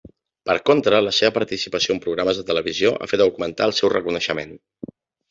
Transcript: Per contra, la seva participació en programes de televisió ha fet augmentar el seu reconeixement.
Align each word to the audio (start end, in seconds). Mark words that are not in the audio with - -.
Per 0.49 0.53
contra, 0.67 1.01
la 1.07 1.11
seva 1.17 1.33
participació 1.35 1.95
en 1.95 2.01
programes 2.05 2.39
de 2.41 2.45
televisió 2.47 2.95
ha 2.99 3.09
fet 3.13 3.25
augmentar 3.27 3.69
el 3.73 3.77
seu 3.81 3.93
reconeixement. 3.95 4.57